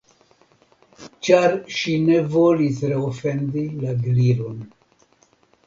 Ĉar 1.27 1.53
ŝi 1.75 1.93
ne 2.07 2.17
volis 2.37 2.81
reofendi 2.95 3.69
la 3.85 3.95
Gliron. 4.09 4.67